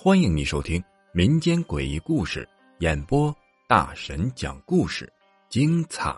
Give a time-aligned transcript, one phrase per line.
[0.00, 3.34] 欢迎你收听民间诡异故事演播，
[3.66, 5.12] 大神讲故事，
[5.48, 6.16] 精彩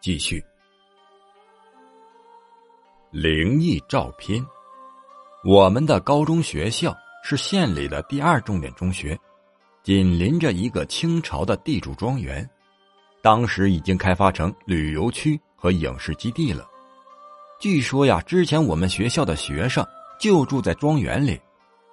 [0.00, 0.42] 继续。
[3.10, 4.42] 灵异照片，
[5.44, 9.14] 我们的高中学校是县里的第二重点中学，
[9.82, 12.48] 紧邻着一个清朝的地主庄园，
[13.20, 16.66] 当时已经开发成旅游区和影视基地了。
[17.62, 19.86] 据说呀，之前我们学校的学生
[20.18, 21.40] 就住在庄园里。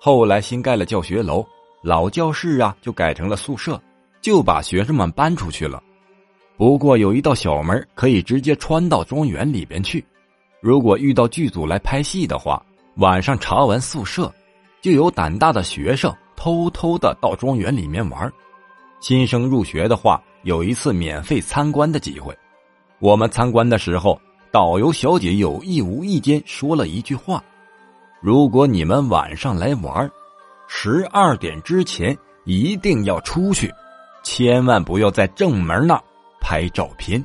[0.00, 1.44] 后来新盖了教学楼，
[1.82, 3.82] 老教室啊就改成了宿舍，
[4.20, 5.82] 就把学生们搬出去了。
[6.56, 10.06] 不过有一道小门可以直接穿到庄园里边去。
[10.60, 12.64] 如果遇到剧组来拍戏的话，
[12.98, 14.32] 晚上查完宿舍，
[14.80, 18.32] 就有胆大的学生偷偷的到庄园里面玩。
[19.00, 22.32] 新生入学的话，有一次免费参观的机会。
[23.00, 24.16] 我们参观的时候，
[24.56, 27.44] 导游小姐有意无意间说了一句话。
[28.22, 30.10] 如果你们晚上来玩，
[30.66, 33.70] 十二点之前一定要出去，
[34.22, 36.02] 千万不要在正门那
[36.40, 37.22] 拍照片。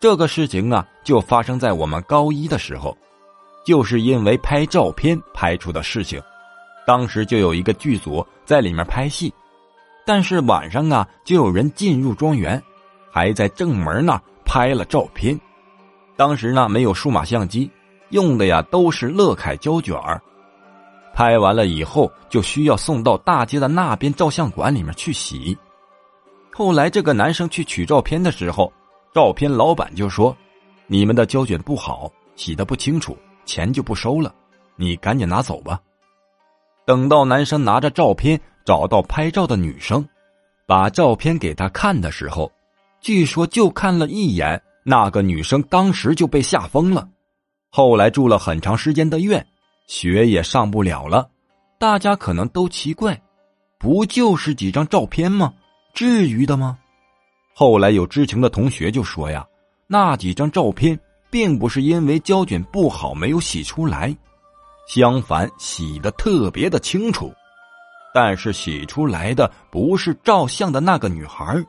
[0.00, 2.98] 这个事情啊，就发生在我们高一的时候，
[3.64, 6.20] 就是因为拍照片拍出的事情。
[6.84, 9.32] 当时就有一个剧组在里面拍戏，
[10.04, 12.60] 但是晚上啊，就有人进入庄园，
[13.12, 15.38] 还在正门那拍了照片。
[16.16, 17.70] 当时呢，没有数码相机。
[18.10, 20.22] 用的呀都是乐凯胶卷儿，
[21.14, 25.56] 拍完了以后就需要送到大街的那边照相馆里面去洗。
[26.52, 28.72] 后来这个男生去取照片的时候，
[29.12, 30.36] 照片老板就说
[30.86, 34.32] ：“你们的胶卷不好，洗的不清楚，钱就不收了，
[34.76, 35.80] 你赶紧拿走吧。”
[36.86, 40.06] 等到男生拿着照片找到拍照的女生，
[40.66, 42.52] 把照片给她看的时候，
[43.00, 47.08] 据说就看了一眼，那个女生当时就被吓疯了。
[47.70, 49.44] 后来住了很长时间的院，
[49.88, 51.28] 学也上不了了。
[51.78, 53.20] 大家可能都奇怪，
[53.78, 55.52] 不就是几张照片吗？
[55.92, 56.78] 至于的吗？
[57.54, 59.46] 后来有知情的同学就说呀，
[59.86, 60.98] 那几张照片
[61.30, 64.16] 并不是因为胶卷不好没有洗出来，
[64.88, 67.32] 相反洗的特别的清楚。
[68.14, 71.60] 但是洗出来的不是照相的那个女孩，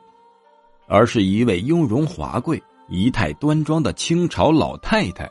[0.86, 5.28] 而是一位雍容华贵、仪态端庄的清朝老太太。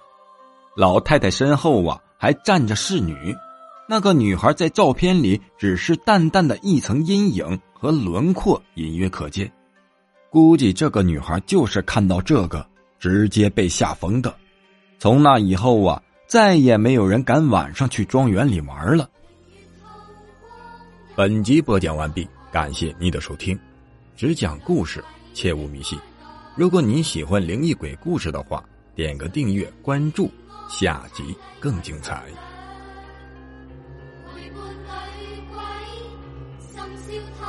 [0.76, 3.36] 老太太身后啊，还站着侍女。
[3.88, 9.52] 那个女孩在照片里只是淡淡的一层阴影和轮廓隐约可见。
[10.30, 12.68] 估计这个女孩就是看到这个，
[13.00, 14.36] 直接被吓疯的。
[14.98, 19.10] 从那以后啊，再也没有人敢晚上去庄园里玩了。
[21.16, 23.58] 本集播讲完毕，感谢你的收听。
[24.18, 25.02] 只讲故事，
[25.34, 25.98] 切勿迷信。
[26.58, 28.64] 如果你喜欢灵异鬼故事的话，
[28.96, 30.32] 点个订阅关注。
[30.70, 32.24] 下集更精彩。
[34.34, 35.60] 陪伴女鬼，
[36.72, 37.46] 深宵偷